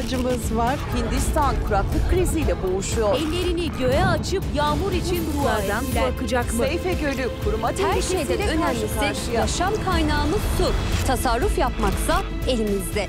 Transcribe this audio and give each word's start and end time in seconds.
ihtiyacımız 0.00 0.56
var. 0.56 0.78
Hindistan 0.96 1.54
kuraklık 1.66 2.10
kriziyle 2.10 2.54
boğuşuyor. 2.62 3.14
Ellerini 3.14 3.78
göğe 3.78 4.04
açıp 4.04 4.44
yağmur 4.54 4.92
için 4.92 5.22
su 5.32 6.00
akacak 6.00 6.54
mı? 6.54 6.64
Seyfe 6.64 6.92
Gölü 6.92 7.28
kuruma 7.44 7.68
Her 7.68 8.02
şeyden 8.02 8.48
önemlisi 8.48 9.34
yaşam 9.34 9.72
kaynağımız 9.84 10.40
su. 10.58 10.72
Tasarruf 11.06 11.58
yapmaksa 11.58 12.20
elimizde. 12.48 13.06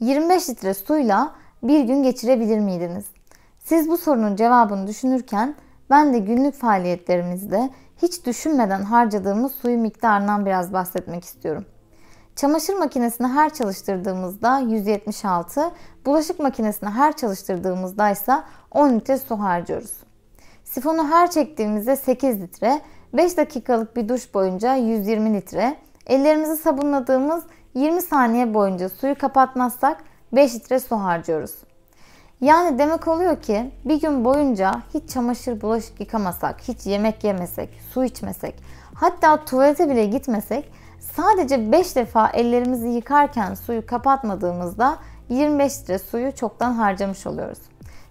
25 0.00 0.50
litre 0.50 0.74
suyla 0.74 1.34
bir 1.62 1.84
gün 1.84 2.02
geçirebilir 2.02 2.58
miydiniz? 2.58 3.04
Siz 3.58 3.88
bu 3.88 3.98
sorunun 3.98 4.36
cevabını 4.36 4.86
düşünürken 4.86 5.54
ben 5.90 6.14
de 6.14 6.18
günlük 6.18 6.54
faaliyetlerimizde 6.54 7.70
hiç 8.02 8.26
düşünmeden 8.26 8.82
harcadığımız 8.82 9.52
suyu 9.52 9.78
miktarından 9.78 10.46
biraz 10.46 10.72
bahsetmek 10.72 11.24
istiyorum. 11.24 11.64
Çamaşır 12.36 12.74
makinesini 12.74 13.26
her 13.26 13.54
çalıştırdığımızda 13.54 14.58
176, 14.58 15.70
bulaşık 16.06 16.40
makinesini 16.40 16.90
her 16.90 17.16
çalıştırdığımızda 17.16 18.10
ise 18.10 18.42
10 18.70 18.92
litre 18.92 19.18
su 19.18 19.40
harcıyoruz. 19.40 19.92
Sifonu 20.64 21.08
her 21.10 21.30
çektiğimizde 21.30 21.96
8 21.96 22.40
litre, 22.40 22.80
5 23.12 23.36
dakikalık 23.36 23.96
bir 23.96 24.08
duş 24.08 24.34
boyunca 24.34 24.74
120 24.74 25.34
litre, 25.34 25.76
ellerimizi 26.06 26.56
sabunladığımız 26.56 27.44
20 27.74 28.02
saniye 28.02 28.54
boyunca 28.54 28.88
suyu 28.88 29.18
kapatmazsak 29.18 30.04
5 30.32 30.54
litre 30.54 30.80
su 30.80 30.96
harcıyoruz. 30.96 31.54
Yani 32.40 32.78
demek 32.78 33.08
oluyor 33.08 33.42
ki 33.42 33.70
bir 33.84 34.00
gün 34.00 34.24
boyunca 34.24 34.82
hiç 34.94 35.10
çamaşır 35.10 35.60
bulaşık 35.60 36.00
yıkamasak, 36.00 36.60
hiç 36.60 36.86
yemek 36.86 37.24
yemesek, 37.24 37.68
su 37.94 38.04
içmesek, 38.04 38.54
hatta 38.94 39.44
tuvalete 39.44 39.90
bile 39.90 40.06
gitmesek 40.06 40.72
sadece 41.16 41.72
5 41.72 41.96
defa 41.96 42.28
ellerimizi 42.28 42.88
yıkarken 42.88 43.54
suyu 43.54 43.86
kapatmadığımızda 43.86 44.98
25 45.28 45.80
litre 45.80 45.98
suyu 45.98 46.32
çoktan 46.32 46.72
harcamış 46.72 47.26
oluyoruz. 47.26 47.58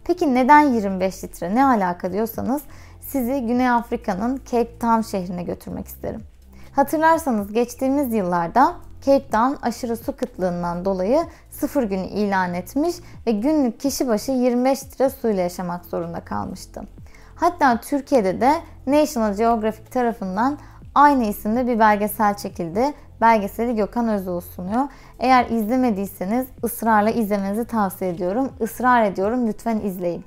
Peki 0.04 0.36
neden 0.36 0.60
25 0.60 1.24
litre 1.24 1.56
ne 1.56 1.66
alaka 1.66 2.14
diyorsanız 2.14 2.62
sizi 3.02 3.42
Güney 3.42 3.70
Afrika'nın 3.70 4.42
Cape 4.52 4.80
Town 4.80 5.02
şehrine 5.02 5.44
götürmek 5.44 5.88
isterim. 5.88 6.22
Hatırlarsanız 6.76 7.54
geçtiğimiz 7.54 8.14
yıllarda 8.14 8.76
Cape 9.06 9.30
Town 9.30 9.66
aşırı 9.66 9.98
su 9.98 10.16
kıtlığından 10.16 10.86
dolayı 10.86 11.20
sıfır 11.50 11.84
günü 11.84 12.06
ilan 12.06 12.54
etmiş 12.54 12.96
ve 13.28 13.32
günlük 13.32 13.80
kişi 13.80 14.08
başı 14.08 14.32
25 14.32 14.84
litre 14.84 15.10
suyla 15.10 15.44
yaşamak 15.44 15.86
zorunda 15.86 16.20
kalmıştı. 16.20 16.82
Hatta 17.36 17.82
Türkiye'de 17.82 18.42
de 18.42 18.54
National 18.88 19.34
Geographic 19.34 19.90
tarafından 19.90 20.58
aynı 20.96 21.26
isimde 21.26 21.68
bir 21.68 21.80
belgesel 21.80 22.38
çekildi. 22.38 22.94
Belgeseli 23.22 23.76
Gökhan 23.76 24.10
Özoğlu 24.10 24.42
sunuyor. 24.42 24.88
Eğer 25.20 25.50
izlemediyseniz 25.50 26.48
ısrarla 26.64 27.10
izlemenizi 27.10 27.66
tavsiye 27.66 28.12
ediyorum. 28.12 28.50
Israr 28.60 29.04
ediyorum 29.04 29.48
lütfen 29.48 29.80
izleyin. 29.80 30.24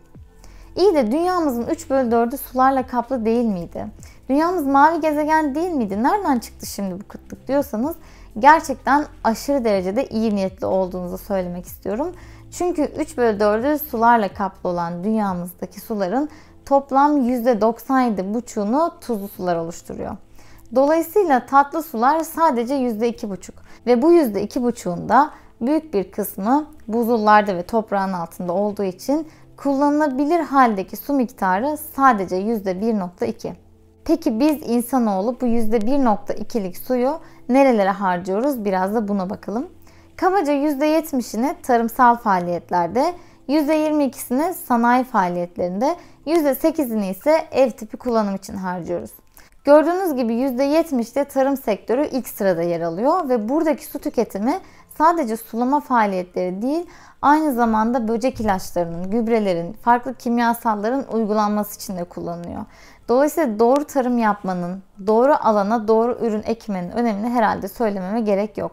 İyi 0.77 0.95
de 0.95 1.13
dünyamızın 1.13 1.67
3 1.67 1.91
bölü 1.91 2.09
4'ü 2.09 2.37
sularla 2.37 2.87
kaplı 2.87 3.25
değil 3.25 3.45
miydi? 3.45 3.87
Dünyamız 4.29 4.67
mavi 4.67 5.01
gezegen 5.01 5.55
değil 5.55 5.71
miydi? 5.71 6.03
Nereden 6.03 6.39
çıktı 6.39 6.67
şimdi 6.67 7.01
bu 7.01 7.09
kıtlık 7.09 7.49
diyorsanız 7.49 7.97
gerçekten 8.39 9.07
aşırı 9.25 9.65
derecede 9.65 10.07
iyi 10.07 10.35
niyetli 10.35 10.67
olduğunuzu 10.67 11.19
söylemek 11.19 11.67
istiyorum. 11.67 12.13
Çünkü 12.51 12.83
3 12.83 13.17
bölü 13.17 13.39
4'ü 13.39 13.79
sularla 13.79 14.35
kaplı 14.35 14.69
olan 14.69 15.05
dünyamızdaki 15.05 15.81
suların 15.81 16.29
toplam 16.67 17.29
%97,5'unu 17.29 18.93
tuzlu 19.01 19.29
sular 19.29 19.57
oluşturuyor. 19.57 20.17
Dolayısıyla 20.75 21.47
tatlı 21.47 21.83
sular 21.83 22.21
sadece 22.21 22.75
%2,5 22.75 23.53
ve 23.87 24.03
bu 24.03 24.13
%2,5'unda 24.13 25.29
büyük 25.61 25.95
bir 25.95 26.11
kısmı 26.11 26.67
buzullarda 26.89 27.57
ve 27.57 27.63
toprağın 27.63 28.13
altında 28.13 28.53
olduğu 28.53 28.85
için 28.85 29.29
kullanılabilir 29.57 30.41
haldeki 30.41 30.97
su 30.97 31.13
miktarı 31.13 31.77
sadece 31.77 32.37
%1,2. 32.37 33.53
Peki 34.05 34.41
biz 34.41 34.63
insanoğlu 34.63 35.41
bu 35.41 35.47
%1,2'lik 35.47 36.77
suyu 36.77 37.19
nerelere 37.49 37.91
harcıyoruz? 37.91 38.65
Biraz 38.65 38.95
da 38.95 39.09
buna 39.09 39.31
bakalım. 39.31 39.67
Kabaca 40.17 40.53
%70'ini 40.53 41.55
tarımsal 41.63 42.17
faaliyetlerde, 42.17 43.15
%22'sini 43.49 44.55
sanayi 44.55 45.05
faaliyetlerinde, 45.05 45.97
%8'ini 46.27 47.11
ise 47.11 47.45
ev 47.53 47.71
tipi 47.71 47.97
kullanım 47.97 48.35
için 48.35 48.55
harcıyoruz. 48.55 49.11
Gördüğünüz 49.65 50.17
gibi 50.17 50.33
%70'de 50.33 51.25
tarım 51.25 51.57
sektörü 51.57 52.07
ilk 52.07 52.29
sırada 52.29 52.63
yer 52.63 52.81
alıyor 52.81 53.29
ve 53.29 53.49
buradaki 53.49 53.87
su 53.87 53.99
tüketimi 53.99 54.61
sadece 54.99 55.37
sulama 55.37 55.81
faaliyetleri 55.81 56.63
değil, 56.63 56.87
aynı 57.23 57.53
zamanda 57.53 58.09
böcek 58.09 58.41
ilaçlarının, 58.41 59.11
gübrelerin, 59.11 59.73
farklı 59.73 60.15
kimyasalların 60.15 61.05
uygulanması 61.13 61.77
için 61.77 61.97
de 61.97 62.05
kullanılıyor. 62.05 62.65
Dolayısıyla 63.09 63.59
doğru 63.59 63.85
tarım 63.85 64.19
yapmanın, 64.19 64.83
doğru 65.07 65.35
alana 65.41 65.89
doğru 65.89 66.19
ürün 66.21 66.43
ekmenin 66.43 66.91
önemini 66.91 67.29
herhalde 67.29 67.69
söylememe 67.69 68.21
gerek 68.21 68.59
yok. 68.59 68.73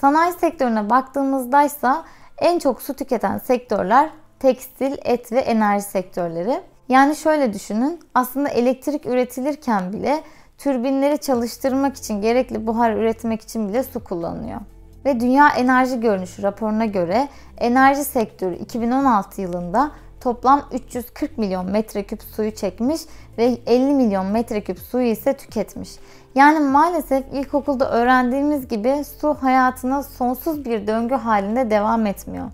Sanayi 0.00 0.32
sektörüne 0.32 0.90
baktığımızda 0.90 1.62
ise 1.62 1.92
en 2.38 2.58
çok 2.58 2.82
su 2.82 2.94
tüketen 2.94 3.38
sektörler 3.38 4.10
tekstil, 4.38 4.96
et 5.04 5.32
ve 5.32 5.40
enerji 5.40 5.84
sektörleri. 5.84 6.60
Yani 6.88 7.16
şöyle 7.16 7.52
düşünün, 7.52 8.00
aslında 8.14 8.48
elektrik 8.48 9.06
üretilirken 9.06 9.92
bile 9.92 10.22
türbinleri 10.58 11.18
çalıştırmak 11.18 11.96
için, 11.96 12.22
gerekli 12.22 12.66
buhar 12.66 12.92
üretmek 12.92 13.42
için 13.42 13.68
bile 13.68 13.82
su 13.82 14.04
kullanılıyor. 14.04 14.60
Ve 15.04 15.20
Dünya 15.20 15.48
Enerji 15.48 16.00
Görünüşü 16.00 16.42
raporuna 16.42 16.84
göre 16.84 17.28
enerji 17.58 18.04
sektörü 18.04 18.54
2016 18.54 19.40
yılında 19.40 19.90
toplam 20.20 20.62
340 20.72 21.38
milyon 21.38 21.70
metreküp 21.70 22.22
suyu 22.22 22.54
çekmiş 22.54 23.00
ve 23.38 23.58
50 23.66 23.94
milyon 23.94 24.26
metreküp 24.26 24.78
suyu 24.78 25.06
ise 25.06 25.36
tüketmiş. 25.36 25.90
Yani 26.34 26.60
maalesef 26.60 27.24
ilkokulda 27.32 27.90
öğrendiğimiz 27.90 28.68
gibi 28.68 29.04
su 29.20 29.34
hayatına 29.34 30.02
sonsuz 30.02 30.64
bir 30.64 30.86
döngü 30.86 31.14
halinde 31.14 31.70
devam 31.70 32.06
etmiyor. 32.06 32.46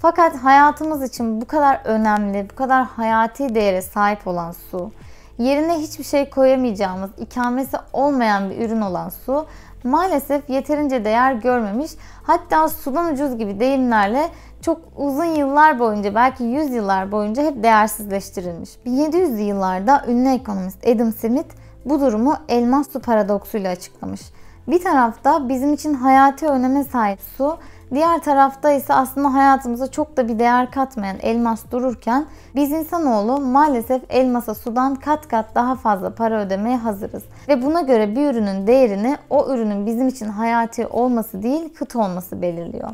Fakat 0.00 0.36
hayatımız 0.36 1.02
için 1.02 1.40
bu 1.40 1.44
kadar 1.44 1.80
önemli, 1.84 2.46
bu 2.50 2.54
kadar 2.54 2.84
hayati 2.84 3.54
değere 3.54 3.82
sahip 3.82 4.26
olan 4.26 4.52
su, 4.70 4.90
yerine 5.38 5.78
hiçbir 5.78 6.04
şey 6.04 6.30
koyamayacağımız, 6.30 7.10
ikamesi 7.18 7.76
olmayan 7.92 8.50
bir 8.50 8.56
ürün 8.56 8.80
olan 8.80 9.08
su 9.08 9.46
maalesef 9.84 10.50
yeterince 10.50 11.04
değer 11.04 11.32
görmemiş. 11.32 11.90
Hatta 12.22 12.68
sudan 12.68 13.12
ucuz 13.12 13.38
gibi 13.38 13.60
deyimlerle 13.60 14.28
çok 14.62 14.80
uzun 14.96 15.24
yıllar 15.24 15.78
boyunca 15.78 16.14
belki 16.14 16.44
100 16.44 16.70
yıllar 16.70 17.12
boyunca 17.12 17.42
hep 17.42 17.62
değersizleştirilmiş. 17.62 18.70
1700'lü 18.86 19.40
yıllarda 19.40 20.04
ünlü 20.08 20.28
ekonomist 20.28 20.86
Adam 20.86 21.12
Smith 21.12 21.54
bu 21.84 22.00
durumu 22.00 22.36
elmas 22.48 22.90
su 22.90 23.00
paradoksuyla 23.00 23.70
açıklamış. 23.70 24.20
Bir 24.68 24.82
tarafta 24.82 25.48
bizim 25.48 25.72
için 25.72 25.94
hayati 25.94 26.46
öneme 26.46 26.84
sahip 26.84 27.20
su, 27.36 27.58
diğer 27.94 28.18
tarafta 28.18 28.72
ise 28.72 28.94
aslında 28.94 29.34
hayatımıza 29.34 29.90
çok 29.90 30.16
da 30.16 30.28
bir 30.28 30.38
değer 30.38 30.70
katmayan 30.70 31.16
elmas 31.22 31.70
dururken 31.70 32.26
biz 32.54 32.72
insanoğlu 32.72 33.40
maalesef 33.40 34.02
elmasa 34.08 34.54
sudan 34.54 34.94
kat 34.94 35.28
kat 35.28 35.54
daha 35.54 35.74
fazla 35.74 36.14
para 36.14 36.40
ödemeye 36.40 36.76
hazırız. 36.76 37.22
Ve 37.48 37.62
buna 37.62 37.80
göre 37.80 38.16
bir 38.16 38.30
ürünün 38.30 38.66
değerini 38.66 39.16
o 39.30 39.54
ürünün 39.54 39.86
bizim 39.86 40.08
için 40.08 40.28
hayati 40.28 40.86
olması 40.86 41.42
değil 41.42 41.74
kıt 41.74 41.96
olması 41.96 42.42
belirliyor. 42.42 42.90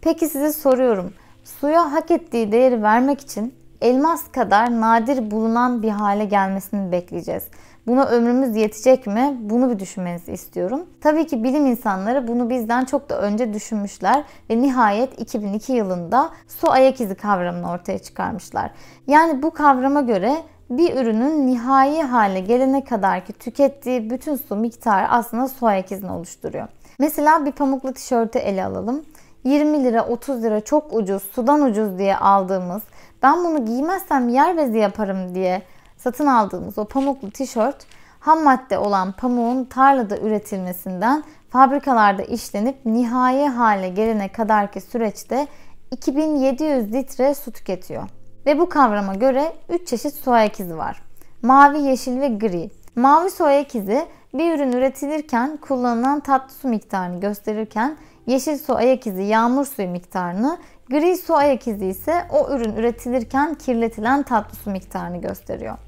Peki 0.00 0.28
size 0.28 0.52
soruyorum. 0.52 1.12
Suya 1.44 1.92
hak 1.92 2.10
ettiği 2.10 2.52
değeri 2.52 2.82
vermek 2.82 3.20
için 3.20 3.54
elmas 3.80 4.28
kadar 4.32 4.80
nadir 4.80 5.30
bulunan 5.30 5.82
bir 5.82 5.90
hale 5.90 6.24
gelmesini 6.24 6.92
bekleyeceğiz. 6.92 7.42
Buna 7.88 8.04
ömrümüz 8.04 8.56
yetecek 8.56 9.06
mi? 9.06 9.36
Bunu 9.40 9.70
bir 9.70 9.78
düşünmenizi 9.78 10.32
istiyorum. 10.32 10.86
Tabii 11.00 11.26
ki 11.26 11.44
bilim 11.44 11.66
insanları 11.66 12.28
bunu 12.28 12.50
bizden 12.50 12.84
çok 12.84 13.10
da 13.10 13.20
önce 13.20 13.54
düşünmüşler 13.54 14.24
ve 14.50 14.60
nihayet 14.62 15.20
2002 15.20 15.72
yılında 15.72 16.30
su 16.48 16.70
ayak 16.70 17.00
izi 17.00 17.14
kavramını 17.14 17.70
ortaya 17.70 17.98
çıkarmışlar. 17.98 18.70
Yani 19.06 19.42
bu 19.42 19.50
kavrama 19.50 20.00
göre 20.00 20.36
bir 20.70 20.96
ürünün 20.96 21.46
nihai 21.46 22.02
hale 22.02 22.40
gelene 22.40 22.84
kadar 22.84 23.24
ki 23.24 23.32
tükettiği 23.32 24.10
bütün 24.10 24.36
su 24.36 24.56
miktarı 24.56 25.08
aslında 25.08 25.48
su 25.48 25.66
ayak 25.66 25.92
izini 25.92 26.10
oluşturuyor. 26.10 26.68
Mesela 26.98 27.46
bir 27.46 27.52
pamuklu 27.52 27.92
tişörtü 27.92 28.38
ele 28.38 28.64
alalım. 28.64 29.04
20 29.44 29.84
lira 29.84 30.06
30 30.06 30.42
lira 30.42 30.60
çok 30.60 30.92
ucuz 30.92 31.22
sudan 31.22 31.62
ucuz 31.62 31.98
diye 31.98 32.16
aldığımız 32.16 32.82
ben 33.22 33.44
bunu 33.44 33.64
giymezsem 33.64 34.28
yer 34.28 34.56
bezi 34.56 34.78
yaparım 34.78 35.34
diye 35.34 35.62
satın 35.98 36.26
aldığımız 36.26 36.78
o 36.78 36.84
pamuklu 36.84 37.30
tişört 37.30 37.86
ham 38.20 38.44
madde 38.44 38.78
olan 38.78 39.12
pamuğun 39.12 39.64
tarlada 39.64 40.18
üretilmesinden 40.18 41.24
fabrikalarda 41.50 42.22
işlenip 42.22 42.86
nihai 42.86 43.46
hale 43.46 43.88
gelene 43.88 44.28
kadarki 44.32 44.80
süreçte 44.80 45.46
2700 45.90 46.92
litre 46.92 47.34
su 47.34 47.52
tüketiyor. 47.52 48.08
Ve 48.46 48.58
bu 48.58 48.68
kavrama 48.68 49.14
göre 49.14 49.52
3 49.68 49.88
çeşit 49.88 50.14
su 50.14 50.30
ayak 50.30 50.60
izi 50.60 50.78
var. 50.78 51.02
Mavi, 51.42 51.80
yeşil 51.80 52.20
ve 52.20 52.28
gri. 52.28 52.70
Mavi 52.96 53.30
su 53.30 53.44
ayak 53.44 53.74
izi 53.74 54.06
bir 54.34 54.54
ürün 54.54 54.72
üretilirken 54.72 55.56
kullanılan 55.56 56.20
tatlı 56.20 56.54
su 56.54 56.68
miktarını 56.68 57.20
gösterirken 57.20 57.96
yeşil 58.26 58.58
su 58.58 58.76
ayak 58.76 59.06
izi 59.06 59.22
yağmur 59.22 59.64
suyu 59.64 59.88
miktarını, 59.88 60.58
gri 60.90 61.16
su 61.16 61.34
ayak 61.34 61.68
izi 61.68 61.86
ise 61.86 62.24
o 62.30 62.54
ürün 62.54 62.76
üretilirken 62.76 63.54
kirletilen 63.54 64.22
tatlı 64.22 64.56
su 64.56 64.70
miktarını 64.70 65.20
gösteriyor. 65.20 65.87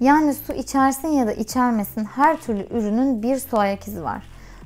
Yani 0.00 0.34
su 0.34 0.52
içersin 0.52 1.08
ya 1.08 1.26
da 1.26 1.32
içermesin 1.32 2.04
her 2.04 2.40
türlü 2.40 2.66
ürünün 2.70 3.22
bir 3.22 3.36
su 3.36 3.58
ayak 3.58 3.88
izi 3.88 4.04
var. 4.04 4.22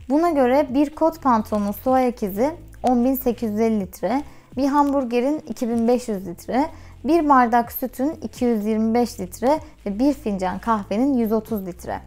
Buna 0.08 0.30
göre 0.30 0.66
bir 0.74 0.94
kot 0.94 1.22
pantolonun 1.22 1.72
su 1.72 1.92
ayak 1.92 2.22
izi 2.22 2.50
10.850 2.82 3.80
litre, 3.80 4.22
bir 4.56 4.66
hamburgerin 4.66 5.38
2500 5.38 6.26
litre, 6.26 6.70
bir 7.04 7.28
bardak 7.28 7.72
sütün 7.72 8.10
225 8.22 9.20
litre 9.20 9.60
ve 9.86 9.98
bir 9.98 10.12
fincan 10.12 10.58
kahvenin 10.58 11.14
130 11.14 11.66
litre. 11.66 12.00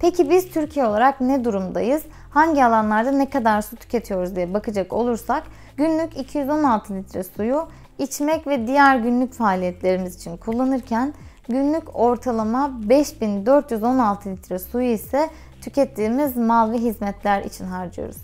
Peki 0.00 0.30
biz 0.30 0.50
Türkiye 0.50 0.86
olarak 0.86 1.20
ne 1.20 1.44
durumdayız? 1.44 2.02
Hangi 2.30 2.64
alanlarda 2.64 3.10
ne 3.10 3.30
kadar 3.30 3.62
su 3.62 3.76
tüketiyoruz 3.76 4.36
diye 4.36 4.54
bakacak 4.54 4.92
olursak 4.92 5.42
günlük 5.76 6.16
216 6.16 6.94
litre 6.94 7.22
suyu 7.22 7.68
içmek 7.98 8.46
ve 8.46 8.66
diğer 8.66 8.96
günlük 8.96 9.32
faaliyetlerimiz 9.32 10.16
için 10.16 10.36
kullanırken 10.36 11.14
günlük 11.48 11.96
ortalama 11.96 12.70
5416 12.88 14.30
litre 14.30 14.58
suyu 14.58 14.92
ise 14.92 15.30
tükettiğimiz 15.60 16.36
mal 16.36 16.72
ve 16.72 16.78
hizmetler 16.78 17.44
için 17.44 17.64
harcıyoruz. 17.64 18.16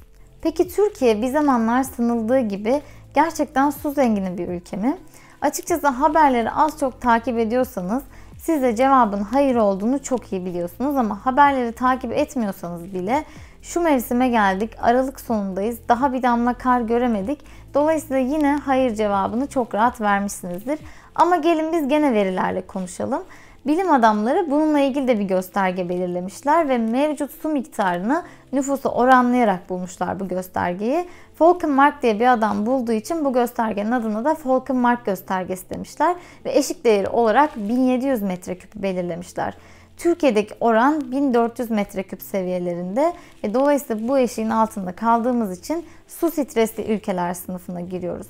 Peki 0.42 0.68
Türkiye 0.68 1.22
bir 1.22 1.28
zamanlar 1.28 1.82
sanıldığı 1.82 2.40
gibi 2.40 2.82
gerçekten 3.14 3.70
su 3.70 3.90
zengini 3.90 4.38
bir 4.38 4.48
ülke 4.48 4.76
mi? 4.76 4.98
Açıkçası 5.40 5.88
haberleri 5.88 6.50
az 6.50 6.78
çok 6.78 7.00
takip 7.00 7.38
ediyorsanız 7.38 8.02
siz 8.38 8.62
de 8.62 8.76
cevabın 8.76 9.20
hayır 9.20 9.56
olduğunu 9.56 10.02
çok 10.02 10.32
iyi 10.32 10.46
biliyorsunuz 10.46 10.96
ama 10.96 11.26
haberleri 11.26 11.72
takip 11.72 12.12
etmiyorsanız 12.12 12.84
bile 12.94 13.24
şu 13.62 13.80
mevsime 13.80 14.28
geldik, 14.28 14.70
Aralık 14.82 15.20
sonundayız, 15.20 15.78
daha 15.88 16.12
bir 16.12 16.22
damla 16.22 16.54
kar 16.54 16.80
göremedik. 16.80 17.38
Dolayısıyla 17.74 18.18
yine 18.18 18.56
hayır 18.64 18.94
cevabını 18.94 19.46
çok 19.46 19.74
rahat 19.74 20.00
vermişsinizdir. 20.00 20.78
Ama 21.18 21.36
gelin 21.36 21.72
biz 21.72 21.88
gene 21.88 22.12
verilerle 22.12 22.60
konuşalım. 22.66 23.22
Bilim 23.66 23.90
adamları 23.90 24.50
bununla 24.50 24.80
ilgili 24.80 25.08
de 25.08 25.18
bir 25.18 25.24
gösterge 25.24 25.88
belirlemişler 25.88 26.68
ve 26.68 26.78
mevcut 26.78 27.30
su 27.30 27.48
miktarını 27.48 28.22
nüfusu 28.52 28.88
oranlayarak 28.88 29.70
bulmuşlar 29.70 30.20
bu 30.20 30.28
göstergeyi. 30.28 31.08
Falkenmark 31.38 32.02
diye 32.02 32.20
bir 32.20 32.32
adam 32.32 32.66
bulduğu 32.66 32.92
için 32.92 33.24
bu 33.24 33.32
göstergenin 33.32 33.90
adına 33.90 34.24
da 34.24 34.34
Falkenmark 34.34 35.06
göstergesi 35.06 35.70
demişler 35.70 36.16
ve 36.44 36.58
eşik 36.58 36.84
değeri 36.84 37.08
olarak 37.08 37.56
1700 37.56 38.22
metreküp 38.22 38.74
belirlemişler. 38.74 39.54
Türkiye'deki 39.96 40.54
oran 40.60 41.12
1400 41.12 41.70
metreküp 41.70 42.22
seviyelerinde 42.22 43.12
ve 43.44 43.54
dolayısıyla 43.54 44.08
bu 44.08 44.18
eşiğin 44.18 44.50
altında 44.50 44.92
kaldığımız 44.92 45.58
için 45.58 45.86
su 46.08 46.30
stresli 46.30 46.92
ülkeler 46.92 47.34
sınıfına 47.34 47.80
giriyoruz. 47.80 48.26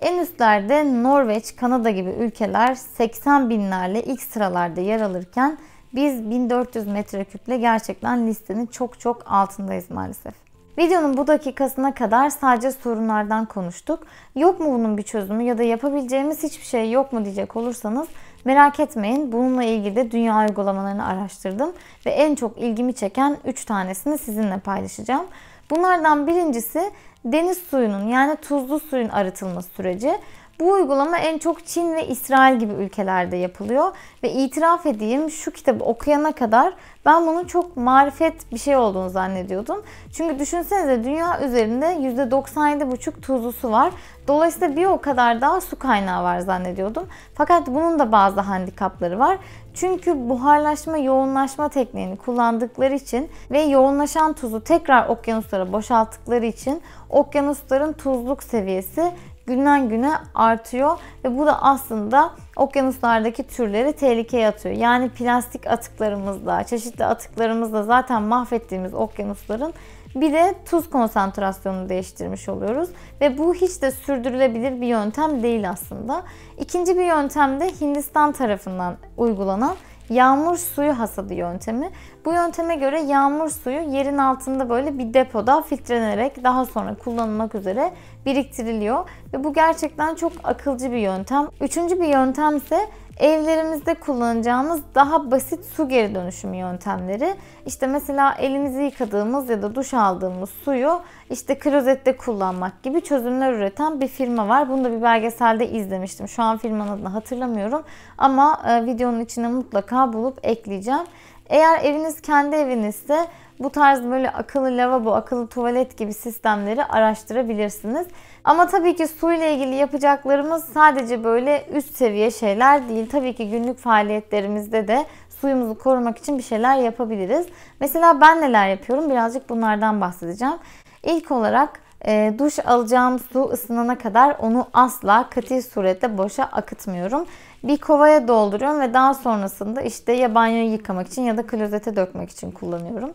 En 0.00 0.18
üstlerde 0.18 1.02
Norveç, 1.02 1.56
Kanada 1.56 1.90
gibi 1.90 2.10
ülkeler 2.10 2.74
80 2.74 3.50
binlerle 3.50 4.02
ilk 4.02 4.22
sıralarda 4.22 4.80
yer 4.80 5.00
alırken 5.00 5.58
biz 5.94 6.30
1400 6.30 6.86
metreküple 6.86 7.56
gerçekten 7.56 8.26
listenin 8.26 8.66
çok 8.66 9.00
çok 9.00 9.22
altındayız 9.26 9.90
maalesef. 9.90 10.34
Videonun 10.78 11.16
bu 11.16 11.26
dakikasına 11.26 11.94
kadar 11.94 12.30
sadece 12.30 12.70
sorunlardan 12.70 13.46
konuştuk. 13.46 14.06
Yok 14.36 14.60
mu 14.60 14.66
bunun 14.66 14.98
bir 14.98 15.02
çözümü 15.02 15.42
ya 15.42 15.58
da 15.58 15.62
yapabileceğimiz 15.62 16.42
hiçbir 16.42 16.66
şey 16.66 16.90
yok 16.90 17.12
mu 17.12 17.24
diyecek 17.24 17.56
olursanız 17.56 18.08
merak 18.44 18.80
etmeyin. 18.80 19.32
Bununla 19.32 19.64
ilgili 19.64 19.96
de 19.96 20.10
dünya 20.10 20.40
uygulamalarını 20.40 21.06
araştırdım 21.06 21.72
ve 22.06 22.10
en 22.10 22.34
çok 22.34 22.58
ilgimi 22.58 22.94
çeken 22.94 23.36
3 23.44 23.64
tanesini 23.64 24.18
sizinle 24.18 24.58
paylaşacağım. 24.58 25.26
Bunlardan 25.70 26.26
birincisi 26.26 26.90
deniz 27.24 27.58
suyunun 27.58 28.08
yani 28.08 28.36
tuzlu 28.36 28.80
suyun 28.80 29.08
arıtılma 29.08 29.62
süreci. 29.62 30.18
Bu 30.60 30.72
uygulama 30.72 31.18
en 31.18 31.38
çok 31.38 31.66
Çin 31.66 31.94
ve 31.94 32.06
İsrail 32.06 32.58
gibi 32.58 32.72
ülkelerde 32.72 33.36
yapılıyor 33.36 33.92
ve 34.22 34.32
itiraf 34.32 34.86
edeyim 34.86 35.30
şu 35.30 35.50
kitabı 35.50 35.84
okuyana 35.84 36.32
kadar 36.32 36.74
ben 37.06 37.26
bunun 37.26 37.44
çok 37.44 37.76
marifet 37.76 38.52
bir 38.52 38.58
şey 38.58 38.76
olduğunu 38.76 39.10
zannediyordum. 39.10 39.82
Çünkü 40.12 40.38
düşünsenize 40.38 41.04
dünya 41.04 41.40
üzerinde 41.40 41.86
%97,5 41.86 43.20
tuzlu 43.20 43.52
su 43.52 43.70
var. 43.72 43.92
Dolayısıyla 44.28 44.76
bir 44.76 44.84
o 44.86 45.00
kadar 45.00 45.40
daha 45.40 45.60
su 45.60 45.78
kaynağı 45.78 46.22
var 46.22 46.40
zannediyordum. 46.40 47.08
Fakat 47.34 47.66
bunun 47.66 47.98
da 47.98 48.12
bazı 48.12 48.40
handikapları 48.40 49.18
var. 49.18 49.38
Çünkü 49.74 50.28
buharlaşma, 50.28 50.96
yoğunlaşma 50.96 51.68
tekniğini 51.68 52.16
kullandıkları 52.16 52.94
için 52.94 53.28
ve 53.50 53.60
yoğunlaşan 53.60 54.32
tuzu 54.32 54.64
tekrar 54.64 55.08
okyanuslara 55.08 55.72
boşalttıkları 55.72 56.46
için 56.46 56.82
okyanusların 57.10 57.92
tuzluk 57.92 58.42
seviyesi 58.42 59.12
günden 59.48 59.88
güne 59.88 60.12
artıyor 60.34 60.98
ve 61.24 61.38
bu 61.38 61.46
da 61.46 61.62
aslında 61.62 62.30
okyanuslardaki 62.56 63.42
türleri 63.42 63.92
tehlikeye 63.92 64.48
atıyor. 64.48 64.74
Yani 64.74 65.08
plastik 65.08 65.66
atıklarımızla, 65.66 66.64
çeşitli 66.64 67.04
atıklarımızla 67.04 67.82
zaten 67.82 68.22
mahvettiğimiz 68.22 68.94
okyanusların 68.94 69.74
bir 70.14 70.32
de 70.32 70.54
tuz 70.70 70.90
konsantrasyonunu 70.90 71.88
değiştirmiş 71.88 72.48
oluyoruz 72.48 72.88
ve 73.20 73.38
bu 73.38 73.54
hiç 73.54 73.82
de 73.82 73.90
sürdürülebilir 73.90 74.80
bir 74.80 74.86
yöntem 74.86 75.42
değil 75.42 75.70
aslında. 75.70 76.22
İkinci 76.58 76.96
bir 76.96 77.04
yöntem 77.04 77.60
de 77.60 77.70
Hindistan 77.80 78.32
tarafından 78.32 78.96
uygulanan 79.16 79.76
yağmur 80.10 80.56
suyu 80.56 80.98
hasadı 80.98 81.34
yöntemi. 81.34 81.90
Bu 82.24 82.32
yönteme 82.32 82.76
göre 82.76 83.00
yağmur 83.00 83.48
suyu 83.48 83.80
yerin 83.80 84.18
altında 84.18 84.70
böyle 84.70 84.98
bir 84.98 85.14
depoda 85.14 85.62
filtrenerek 85.62 86.44
daha 86.44 86.64
sonra 86.64 86.94
kullanılmak 86.94 87.54
üzere 87.54 87.92
biriktiriliyor. 88.26 89.08
Ve 89.32 89.44
bu 89.44 89.52
gerçekten 89.52 90.14
çok 90.14 90.32
akılcı 90.44 90.92
bir 90.92 90.96
yöntem. 90.96 91.48
Üçüncü 91.60 92.00
bir 92.00 92.08
yöntem 92.08 92.56
ise 92.56 92.78
evlerimizde 93.18 93.94
kullanacağımız 93.94 94.80
daha 94.94 95.30
basit 95.30 95.64
su 95.64 95.88
geri 95.88 96.14
dönüşümü 96.14 96.56
yöntemleri. 96.56 97.34
İşte 97.66 97.86
mesela 97.86 98.34
elimizi 98.34 98.82
yıkadığımız 98.82 99.50
ya 99.50 99.62
da 99.62 99.74
duş 99.74 99.94
aldığımız 99.94 100.50
suyu 100.50 101.00
işte 101.30 101.58
klozette 101.58 102.16
kullanmak 102.16 102.82
gibi 102.82 103.00
çözümler 103.00 103.52
üreten 103.52 104.00
bir 104.00 104.08
firma 104.08 104.48
var. 104.48 104.68
Bunu 104.68 104.84
da 104.84 104.92
bir 104.92 105.02
belgeselde 105.02 105.70
izlemiştim. 105.70 106.28
Şu 106.28 106.42
an 106.42 106.58
firmanın 106.58 106.90
adını 106.90 107.08
hatırlamıyorum 107.08 107.82
ama 108.18 108.62
e, 108.68 108.86
videonun 108.86 109.20
içine 109.20 109.48
mutlaka 109.48 110.12
bulup 110.12 110.38
ekleyeceğim. 110.42 111.04
Eğer 111.48 111.84
eviniz 111.84 112.20
kendi 112.20 112.56
evinizse 112.56 113.26
bu 113.60 113.70
tarz 113.70 114.02
böyle 114.02 114.30
akıllı 114.30 114.76
lavabo, 114.76 115.12
akıllı 115.12 115.46
tuvalet 115.46 115.96
gibi 115.98 116.14
sistemleri 116.14 116.84
araştırabilirsiniz. 116.84 118.06
Ama 118.44 118.66
tabii 118.66 118.96
ki 118.96 119.08
su 119.08 119.32
ile 119.32 119.54
ilgili 119.54 119.74
yapacaklarımız 119.74 120.64
sadece 120.64 121.24
böyle 121.24 121.66
üst 121.74 121.96
seviye 121.96 122.30
şeyler 122.30 122.88
değil. 122.88 123.08
Tabii 123.10 123.34
ki 123.34 123.50
günlük 123.50 123.78
faaliyetlerimizde 123.78 124.88
de 124.88 125.06
suyumuzu 125.40 125.78
korumak 125.78 126.18
için 126.18 126.38
bir 126.38 126.42
şeyler 126.42 126.76
yapabiliriz. 126.76 127.46
Mesela 127.80 128.20
ben 128.20 128.40
neler 128.40 128.68
yapıyorum? 128.68 129.10
Birazcık 129.10 129.50
bunlardan 129.50 130.00
bahsedeceğim. 130.00 130.56
İlk 131.02 131.30
olarak 131.30 131.80
e, 132.06 132.34
duş 132.38 132.58
alacağım 132.58 133.18
su 133.18 133.50
ısınana 133.52 133.98
kadar 133.98 134.36
onu 134.38 134.66
asla 134.72 135.30
katı 135.30 135.62
surette 135.62 136.18
boşa 136.18 136.44
akıtmıyorum. 136.44 137.26
Bir 137.64 137.78
kovaya 137.78 138.28
dolduruyorum 138.28 138.80
ve 138.80 138.94
daha 138.94 139.14
sonrasında 139.14 139.80
işte 139.80 140.12
ya 140.12 140.34
banyoyu 140.34 140.72
yıkamak 140.72 141.06
için 141.06 141.22
ya 141.22 141.36
da 141.36 141.46
klozete 141.46 141.96
dökmek 141.96 142.30
için 142.30 142.50
kullanıyorum. 142.50 143.10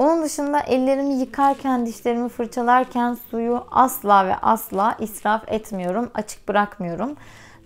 Onun 0.00 0.22
dışında 0.22 0.60
ellerimi 0.60 1.14
yıkarken, 1.14 1.86
dişlerimi 1.86 2.28
fırçalarken 2.28 3.18
suyu 3.30 3.64
asla 3.70 4.26
ve 4.26 4.34
asla 4.36 4.96
israf 4.98 5.42
etmiyorum, 5.48 6.10
açık 6.14 6.48
bırakmıyorum. 6.48 7.16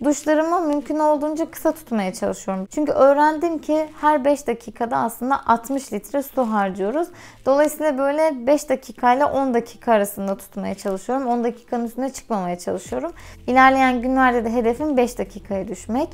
Duşlarımı 0.04 0.60
mümkün 0.60 0.98
olduğunca 0.98 1.50
kısa 1.50 1.72
tutmaya 1.72 2.12
çalışıyorum. 2.12 2.66
Çünkü 2.70 2.92
öğrendim 2.92 3.58
ki 3.58 3.88
her 4.00 4.24
5 4.24 4.46
dakikada 4.46 4.96
aslında 4.96 5.46
60 5.46 5.92
litre 5.92 6.22
su 6.22 6.42
harcıyoruz. 6.42 7.08
Dolayısıyla 7.46 7.98
böyle 7.98 8.46
5 8.46 8.68
dakikayla 8.68 9.32
10 9.32 9.54
dakika 9.54 9.92
arasında 9.92 10.36
tutmaya 10.36 10.74
çalışıyorum. 10.74 11.26
10 11.26 11.44
dakikanın 11.44 11.84
üstüne 11.84 12.12
çıkmamaya 12.12 12.58
çalışıyorum. 12.58 13.12
İlerleyen 13.46 14.02
günlerde 14.02 14.44
de 14.44 14.52
hedefim 14.52 14.96
5 14.96 15.18
dakikaya 15.18 15.68
düşmek. 15.68 16.08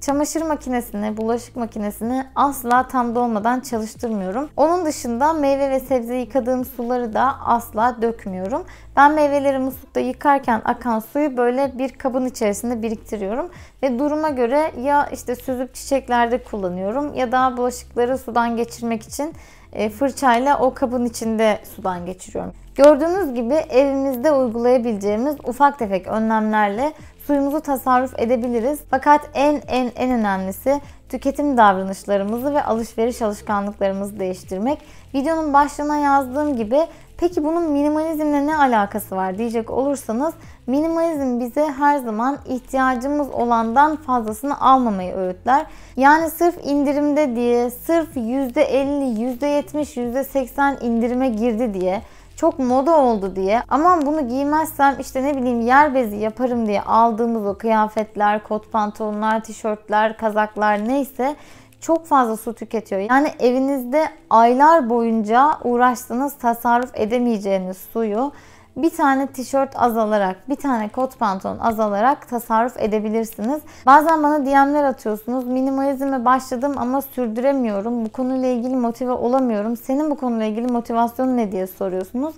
Çamaşır 0.00 0.42
makinesini, 0.42 1.16
bulaşık 1.16 1.56
makinesini 1.56 2.26
asla 2.34 2.88
tam 2.88 3.14
dolmadan 3.14 3.60
çalıştırmıyorum. 3.60 4.48
Onun 4.56 4.86
dışında 4.86 5.32
meyve 5.32 5.70
ve 5.70 5.80
sebze 5.80 6.16
yıkadığım 6.16 6.64
suları 6.64 7.14
da 7.14 7.40
asla 7.40 8.02
dökmüyorum. 8.02 8.64
Ben 8.96 9.12
meyveleri 9.12 9.58
muslukta 9.58 10.00
yıkarken 10.00 10.62
akan 10.64 10.98
suyu 10.98 11.36
böyle 11.36 11.78
bir 11.78 11.88
kabın 11.88 12.26
içerisinde 12.26 12.82
biriktiriyorum. 12.82 13.50
Ve 13.82 13.98
duruma 13.98 14.30
göre 14.30 14.72
ya 14.82 15.06
işte 15.12 15.36
süzüp 15.36 15.74
çiçeklerde 15.74 16.42
kullanıyorum 16.42 17.14
ya 17.14 17.32
da 17.32 17.56
bulaşıkları 17.56 18.18
sudan 18.18 18.56
geçirmek 18.56 19.02
için 19.02 19.34
e, 19.72 19.90
fırçayla 19.90 20.58
o 20.58 20.74
kabın 20.74 21.04
içinde 21.04 21.58
sudan 21.76 22.06
geçiriyorum. 22.06 22.52
Gördüğünüz 22.76 23.34
gibi 23.34 23.54
evimizde 23.54 24.32
uygulayabileceğimiz 24.32 25.36
ufak 25.44 25.78
tefek 25.78 26.06
önlemlerle 26.06 26.92
suyumuzu 27.26 27.60
tasarruf 27.60 28.18
edebiliriz. 28.18 28.80
Fakat 28.90 29.20
en 29.34 29.62
en 29.68 29.92
en 29.96 30.10
önemlisi 30.10 30.80
tüketim 31.08 31.56
davranışlarımızı 31.56 32.54
ve 32.54 32.62
alışveriş 32.62 33.22
alışkanlıklarımızı 33.22 34.18
değiştirmek. 34.20 34.78
Videonun 35.14 35.54
başlığına 35.54 35.96
yazdığım 35.96 36.56
gibi 36.56 36.78
Peki 37.18 37.44
bunun 37.44 37.70
minimalizmle 37.70 38.46
ne 38.46 38.56
alakası 38.56 39.16
var 39.16 39.38
diyecek 39.38 39.70
olursanız 39.70 40.34
minimalizm 40.66 41.40
bize 41.40 41.66
her 41.78 41.98
zaman 41.98 42.38
ihtiyacımız 42.48 43.28
olandan 43.30 43.96
fazlasını 43.96 44.60
almamayı 44.60 45.14
öğütler. 45.14 45.66
Yani 45.96 46.30
sırf 46.30 46.58
indirimde 46.64 47.36
diye, 47.36 47.70
sırf 47.70 48.16
%50, 48.16 49.38
%70, 49.38 49.96
%80 49.96 50.84
indirime 50.84 51.28
girdi 51.28 51.80
diye 51.80 52.02
çok 52.36 52.58
moda 52.58 52.96
oldu 52.96 53.36
diye 53.36 53.62
aman 53.68 54.06
bunu 54.06 54.28
giymezsem 54.28 54.96
işte 55.00 55.22
ne 55.22 55.36
bileyim 55.36 55.60
yer 55.60 55.94
bezi 55.94 56.16
yaparım 56.16 56.66
diye 56.66 56.82
aldığımız 56.82 57.46
o 57.46 57.58
kıyafetler, 57.58 58.42
kot 58.42 58.72
pantolonlar, 58.72 59.44
tişörtler, 59.44 60.16
kazaklar 60.16 60.88
neyse 60.88 61.36
çok 61.80 62.06
fazla 62.06 62.36
su 62.36 62.54
tüketiyor. 62.54 63.00
Yani 63.10 63.28
evinizde 63.38 64.08
aylar 64.30 64.90
boyunca 64.90 65.58
uğraştığınız 65.64 66.38
tasarruf 66.38 66.90
edemeyeceğiniz 66.94 67.76
suyu 67.76 68.32
bir 68.76 68.90
tane 68.90 69.26
tişört 69.26 69.76
azalarak, 69.76 70.48
bir 70.48 70.56
tane 70.56 70.88
kot 70.88 71.18
pantolon 71.18 71.58
azalarak 71.58 72.28
tasarruf 72.28 72.76
edebilirsiniz. 72.76 73.60
Bazen 73.86 74.22
bana 74.22 74.46
DM'ler 74.46 74.84
atıyorsunuz. 74.84 75.46
Minimalizme 75.46 76.24
başladım 76.24 76.74
ama 76.76 77.02
sürdüremiyorum. 77.02 78.04
Bu 78.04 78.08
konuyla 78.08 78.48
ilgili 78.48 78.76
motive 78.76 79.12
olamıyorum. 79.12 79.76
Senin 79.76 80.10
bu 80.10 80.16
konuyla 80.16 80.46
ilgili 80.46 80.66
motivasyonun 80.66 81.36
ne 81.36 81.52
diye 81.52 81.66
soruyorsunuz. 81.66 82.34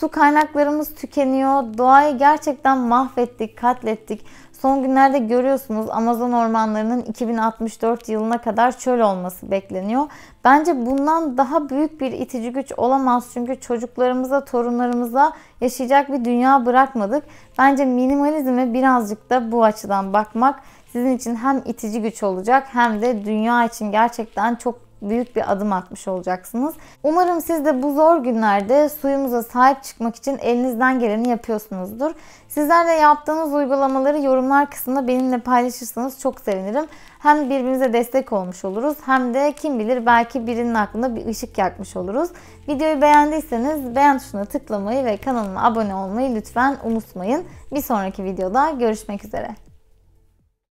Su 0.00 0.08
kaynaklarımız 0.08 0.94
tükeniyor. 0.94 1.78
Doğayı 1.78 2.18
gerçekten 2.18 2.78
mahvettik, 2.78 3.58
katlettik. 3.58 4.26
Son 4.52 4.82
günlerde 4.82 5.18
görüyorsunuz 5.18 5.90
Amazon 5.90 6.32
ormanlarının 6.32 7.00
2064 7.00 8.08
yılına 8.08 8.38
kadar 8.38 8.78
çöl 8.78 9.00
olması 9.00 9.50
bekleniyor. 9.50 10.06
Bence 10.44 10.86
bundan 10.86 11.38
daha 11.38 11.68
büyük 11.68 12.00
bir 12.00 12.12
itici 12.12 12.52
güç 12.52 12.72
olamaz. 12.76 13.30
Çünkü 13.34 13.60
çocuklarımıza, 13.60 14.44
torunlarımıza 14.44 15.32
yaşayacak 15.60 16.12
bir 16.12 16.24
dünya 16.24 16.66
bırakmadık. 16.66 17.24
Bence 17.58 17.84
minimalizme 17.84 18.74
birazcık 18.74 19.30
da 19.30 19.52
bu 19.52 19.64
açıdan 19.64 20.12
bakmak 20.12 20.60
sizin 20.92 21.16
için 21.16 21.36
hem 21.36 21.62
itici 21.64 22.02
güç 22.02 22.22
olacak 22.22 22.66
hem 22.72 23.02
de 23.02 23.24
dünya 23.24 23.64
için 23.64 23.90
gerçekten 23.90 24.54
çok 24.54 24.93
büyük 25.10 25.36
bir 25.36 25.52
adım 25.52 25.72
atmış 25.72 26.08
olacaksınız. 26.08 26.74
Umarım 27.02 27.40
siz 27.40 27.64
de 27.64 27.82
bu 27.82 27.94
zor 27.94 28.16
günlerde 28.16 28.88
suyumuza 28.88 29.42
sahip 29.42 29.82
çıkmak 29.82 30.16
için 30.16 30.38
elinizden 30.38 30.98
geleni 30.98 31.28
yapıyorsunuzdur. 31.28 32.12
Sizler 32.48 32.86
de 32.86 32.92
yaptığınız 32.92 33.54
uygulamaları 33.54 34.18
yorumlar 34.18 34.70
kısmında 34.70 35.08
benimle 35.08 35.38
paylaşırsanız 35.38 36.20
çok 36.20 36.40
sevinirim. 36.40 36.86
Hem 37.18 37.50
birbirimize 37.50 37.92
destek 37.92 38.32
olmuş 38.32 38.64
oluruz 38.64 38.96
hem 39.06 39.34
de 39.34 39.52
kim 39.52 39.78
bilir 39.78 40.06
belki 40.06 40.46
birinin 40.46 40.74
aklında 40.74 41.16
bir 41.16 41.26
ışık 41.26 41.58
yakmış 41.58 41.96
oluruz. 41.96 42.30
Videoyu 42.68 43.02
beğendiyseniz 43.02 43.96
beğen 43.96 44.18
tuşuna 44.18 44.44
tıklamayı 44.44 45.04
ve 45.04 45.16
kanalıma 45.16 45.62
abone 45.62 45.94
olmayı 45.94 46.34
lütfen 46.34 46.76
unutmayın. 46.84 47.44
Bir 47.72 47.82
sonraki 47.82 48.24
videoda 48.24 48.70
görüşmek 48.70 49.24
üzere. 49.24 49.63